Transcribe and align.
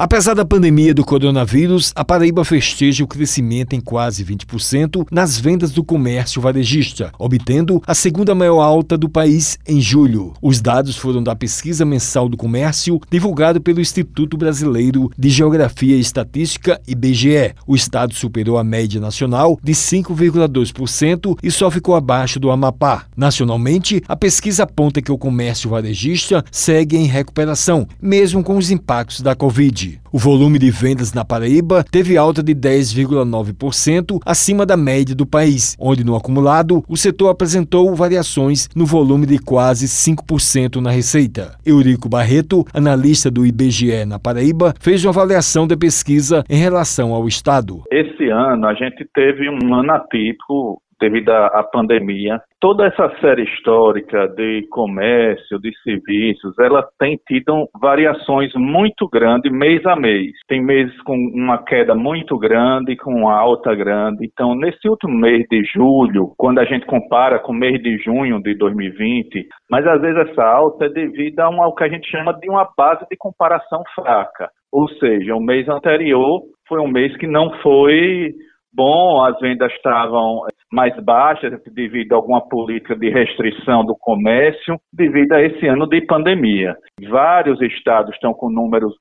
Apesar 0.00 0.34
da 0.34 0.44
pandemia 0.44 0.94
do 0.94 1.04
coronavírus, 1.04 1.92
a 1.92 2.04
Paraíba 2.04 2.44
festeja 2.44 3.02
o 3.02 3.06
crescimento 3.08 3.72
em 3.72 3.80
quase 3.80 4.24
20% 4.24 5.04
nas 5.10 5.40
vendas 5.40 5.72
do 5.72 5.82
comércio 5.82 6.40
varejista, 6.40 7.10
obtendo 7.18 7.82
a 7.84 7.92
segunda 7.96 8.32
maior 8.32 8.60
alta 8.60 8.96
do 8.96 9.08
país 9.08 9.58
em 9.66 9.80
julho. 9.80 10.34
Os 10.40 10.60
dados 10.60 10.96
foram 10.96 11.20
da 11.20 11.34
pesquisa 11.34 11.84
mensal 11.84 12.28
do 12.28 12.36
comércio 12.36 13.00
divulgado 13.10 13.60
pelo 13.60 13.80
Instituto 13.80 14.36
Brasileiro 14.36 15.10
de 15.18 15.28
Geografia 15.30 15.96
e 15.96 16.00
Estatística, 16.00 16.80
IBGE. 16.86 17.56
O 17.66 17.74
estado 17.74 18.14
superou 18.14 18.56
a 18.56 18.62
média 18.62 19.00
nacional 19.00 19.58
de 19.60 19.72
5,2% 19.72 21.36
e 21.42 21.50
só 21.50 21.72
ficou 21.72 21.96
abaixo 21.96 22.38
do 22.38 22.52
Amapá. 22.52 23.06
Nacionalmente, 23.16 24.00
a 24.06 24.14
pesquisa 24.14 24.62
aponta 24.62 25.02
que 25.02 25.10
o 25.10 25.18
comércio 25.18 25.70
varejista 25.70 26.44
segue 26.52 26.96
em 26.96 27.06
recuperação, 27.06 27.84
mesmo 28.00 28.44
com 28.44 28.56
os 28.56 28.70
impactos 28.70 29.22
da 29.22 29.34
Covid. 29.34 29.87
O 30.12 30.18
volume 30.18 30.58
de 30.58 30.70
vendas 30.70 31.12
na 31.12 31.24
Paraíba 31.24 31.84
teve 31.90 32.16
alta 32.16 32.42
de 32.42 32.54
10,9% 32.54 34.20
acima 34.24 34.64
da 34.64 34.76
média 34.76 35.14
do 35.14 35.26
país, 35.26 35.76
onde 35.78 36.04
no 36.04 36.16
acumulado 36.16 36.82
o 36.88 36.96
setor 36.96 37.28
apresentou 37.28 37.94
variações 37.94 38.68
no 38.74 38.86
volume 38.86 39.26
de 39.26 39.38
quase 39.38 39.86
5% 39.86 40.80
na 40.80 40.90
receita. 40.90 41.56
Eurico 41.64 42.08
Barreto, 42.08 42.64
analista 42.72 43.30
do 43.30 43.44
IBGE 43.44 44.04
na 44.06 44.18
Paraíba, 44.18 44.74
fez 44.80 45.04
uma 45.04 45.10
avaliação 45.10 45.66
da 45.66 45.76
pesquisa 45.76 46.44
em 46.48 46.56
relação 46.56 47.12
ao 47.12 47.26
estado. 47.28 47.82
Esse 47.90 48.28
ano 48.28 48.66
a 48.66 48.74
gente 48.74 49.06
teve 49.14 49.48
um 49.48 49.74
ano 49.74 49.92
atípico 49.92 50.80
devido 51.00 51.30
à 51.30 51.62
pandemia. 51.62 52.40
Toda 52.60 52.86
essa 52.86 53.08
série 53.20 53.44
histórica 53.44 54.26
de 54.28 54.66
comércio, 54.70 55.60
de 55.60 55.70
serviços, 55.82 56.58
ela 56.58 56.86
tem 56.98 57.18
tido 57.26 57.68
variações 57.80 58.52
muito 58.54 59.08
grandes 59.08 59.50
mês 59.52 59.84
a 59.86 59.94
mês. 59.94 60.32
Tem 60.48 60.62
meses 60.62 61.00
com 61.02 61.14
uma 61.14 61.58
queda 61.58 61.94
muito 61.94 62.36
grande, 62.36 62.96
com 62.96 63.12
uma 63.12 63.38
alta 63.38 63.74
grande. 63.74 64.24
Então, 64.24 64.54
nesse 64.54 64.88
último 64.88 65.14
mês 65.14 65.44
de 65.50 65.62
julho, 65.64 66.32
quando 66.36 66.58
a 66.58 66.64
gente 66.64 66.86
compara 66.86 67.38
com 67.38 67.52
o 67.52 67.56
mês 67.56 67.80
de 67.82 67.98
junho 67.98 68.42
de 68.42 68.54
2020, 68.54 69.46
mas 69.70 69.86
às 69.86 70.00
vezes 70.00 70.30
essa 70.30 70.44
alta 70.44 70.86
é 70.86 70.88
devido 70.88 71.38
a 71.40 71.48
uma, 71.48 71.68
o 71.68 71.74
que 71.74 71.84
a 71.84 71.88
gente 71.88 72.10
chama 72.10 72.32
de 72.34 72.50
uma 72.50 72.68
base 72.76 73.04
de 73.10 73.16
comparação 73.16 73.82
fraca. 73.94 74.50
Ou 74.72 74.88
seja, 74.88 75.34
o 75.34 75.40
mês 75.40 75.68
anterior 75.68 76.42
foi 76.68 76.80
um 76.80 76.88
mês 76.88 77.16
que 77.16 77.26
não 77.26 77.50
foi 77.62 78.34
bom, 78.72 79.24
as 79.24 79.38
vendas 79.40 79.72
estavam 79.72 80.42
mais 80.72 80.94
baixas 81.02 81.60
devido 81.72 82.12
a 82.12 82.16
alguma 82.16 82.46
política 82.48 82.94
de 82.94 83.10
restrição 83.10 83.84
do 83.84 83.96
comércio, 83.98 84.78
devido 84.92 85.32
a 85.32 85.42
esse 85.42 85.66
ano 85.66 85.86
de 85.86 86.00
pandemia. 86.02 86.76
Vários 87.08 87.60
estados 87.60 88.14
estão 88.14 88.34
com 88.34 88.50
números 88.50 88.94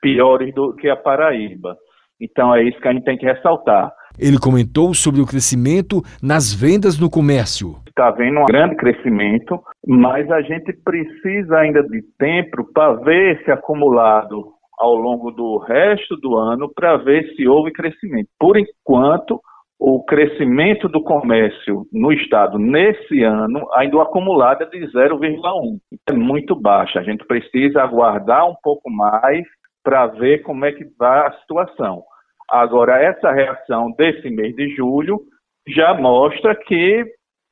piores 0.00 0.54
do 0.54 0.74
que 0.74 0.88
a 0.88 0.96
Paraíba. 0.96 1.76
Então 2.20 2.54
é 2.54 2.62
isso 2.62 2.78
que 2.80 2.88
a 2.88 2.92
gente 2.92 3.04
tem 3.04 3.16
que 3.16 3.26
ressaltar. 3.26 3.92
Ele 4.18 4.38
comentou 4.38 4.92
sobre 4.94 5.20
o 5.20 5.26
crescimento 5.26 6.02
nas 6.20 6.52
vendas 6.52 6.98
no 6.98 7.08
comércio. 7.08 7.76
Está 7.86 8.08
havendo 8.08 8.40
um 8.40 8.46
grande 8.46 8.76
crescimento, 8.76 9.60
mas 9.86 10.28
a 10.30 10.40
gente 10.42 10.72
precisa 10.84 11.58
ainda 11.58 11.82
de 11.82 12.02
tempo 12.18 12.64
para 12.72 12.94
ver 12.94 13.38
esse 13.38 13.50
acumulado 13.50 14.57
ao 14.78 14.94
longo 14.94 15.30
do 15.30 15.58
resto 15.58 16.16
do 16.16 16.36
ano 16.36 16.70
para 16.72 16.96
ver 16.96 17.34
se 17.34 17.46
houve 17.46 17.72
crescimento. 17.72 18.28
Por 18.38 18.56
enquanto, 18.56 19.40
o 19.78 20.04
crescimento 20.04 20.88
do 20.88 21.02
comércio 21.02 21.86
no 21.92 22.12
estado 22.12 22.58
nesse 22.58 23.22
ano, 23.22 23.66
ainda 23.74 24.02
acumulado 24.02 24.62
é 24.62 24.66
de 24.66 24.80
0,1. 24.92 25.78
É 26.08 26.12
muito 26.12 26.56
baixo. 26.56 26.98
A 26.98 27.02
gente 27.02 27.24
precisa 27.26 27.82
aguardar 27.82 28.48
um 28.48 28.56
pouco 28.62 28.90
mais 28.90 29.44
para 29.84 30.06
ver 30.06 30.42
como 30.42 30.64
é 30.64 30.72
que 30.72 30.84
vai 30.98 31.26
a 31.26 31.32
situação. 31.40 32.02
Agora, 32.50 33.00
essa 33.02 33.30
reação 33.30 33.92
desse 33.96 34.28
mês 34.30 34.54
de 34.56 34.74
julho 34.74 35.20
já 35.68 35.94
mostra 35.94 36.56
que 36.56 37.04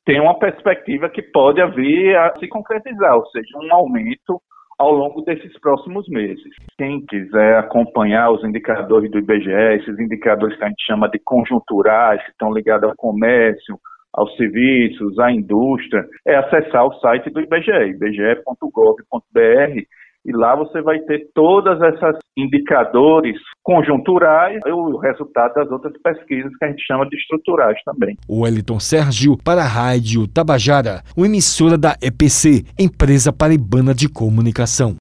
tem 0.05 0.21
uma 0.21 0.39
perspectiva 0.39 1.09
que 1.09 1.23
pode 1.23 1.65
vir 1.75 2.17
a 2.17 2.35
se 2.39 2.48
concretizar, 2.48 3.17
ou 3.17 3.27
seja, 3.27 3.59
um 3.59 3.73
aumento 3.75 4.41
ao 4.79 4.92
longo 4.92 5.23
desses 5.23 5.59
próximos 5.61 6.07
meses. 6.09 6.53
Quem 6.77 7.05
quiser 7.07 7.59
acompanhar 7.59 8.31
os 8.31 8.45
indicadores 8.45 9.11
do 9.11 9.19
IBGE, 9.19 9.51
esses 9.81 9.98
indicadores 9.98 10.57
que 10.57 10.64
a 10.64 10.69
gente 10.69 10.85
chama 10.87 11.09
de 11.09 11.19
conjunturais, 11.19 12.23
que 12.23 12.31
estão 12.31 12.53
ligados 12.53 12.89
ao 12.89 12.97
comércio, 12.97 13.79
aos 14.13 14.35
serviços, 14.36 15.19
à 15.19 15.31
indústria, 15.31 16.05
é 16.27 16.36
acessar 16.36 16.86
o 16.86 16.95
site 17.01 17.31
do 17.31 17.41
IBGE, 17.41 17.91
ibge.gov.br, 17.91 19.83
e 20.27 20.33
lá 20.33 20.57
você 20.57 20.83
vai 20.83 20.98
ter 21.01 21.29
todos 21.33 21.81
esses 21.81 22.19
indicadores 22.37 23.37
conjunturais 23.63 24.61
e 24.67 24.70
o 24.70 24.97
resultado 24.98 25.55
das 25.55 25.70
outras 25.70 25.95
pesquisas 26.03 26.51
que 26.59 26.64
a 26.64 26.69
gente 26.69 26.85
chama 26.85 27.09
de 27.09 27.17
estruturais 27.17 27.79
também. 27.85 28.17
O 28.29 28.42
Wellington 28.42 28.81
Sérgio 28.81 29.36
para 29.42 29.63
a 29.63 29.67
Rádio 29.67 30.27
Tabajara, 30.27 31.03
uma 31.17 31.27
emissora 31.27 31.79
da 31.79 31.97
EPC, 32.03 32.65
Empresa 32.79 33.33
Paraibana 33.33 33.95
de 33.95 34.09
Comunicação. 34.09 34.95